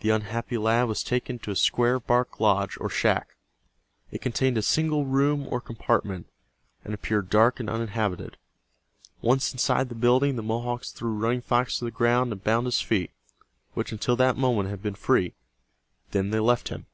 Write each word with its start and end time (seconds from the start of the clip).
The 0.00 0.08
unhappy 0.08 0.56
lad 0.56 0.84
was 0.84 1.02
taken 1.02 1.38
to 1.40 1.50
a 1.50 1.54
square 1.54 2.00
bark 2.00 2.40
lodge 2.40 2.78
or 2.80 2.88
shack. 2.88 3.36
It 4.10 4.22
contained 4.22 4.56
a 4.56 4.62
single 4.62 5.04
room 5.04 5.46
or 5.50 5.60
compartment, 5.60 6.30
and 6.82 6.94
appeared 6.94 7.28
dark 7.28 7.60
and 7.60 7.68
uninhabited. 7.68 8.38
Once 9.20 9.52
inside 9.52 9.90
the 9.90 9.94
building, 9.94 10.36
the 10.36 10.42
Mohawks 10.42 10.92
threw 10.92 11.12
Running 11.12 11.42
Fox 11.42 11.78
to 11.78 11.84
the 11.84 11.90
ground 11.90 12.32
and 12.32 12.42
bound 12.42 12.64
his 12.64 12.80
feet, 12.80 13.10
which 13.74 13.92
until 13.92 14.16
that 14.16 14.38
moment 14.38 14.70
had 14.70 14.82
been 14.82 14.94
free. 14.94 15.34
Then 16.12 16.30
they 16.30 16.40
left 16.40 16.68
him. 16.70 16.86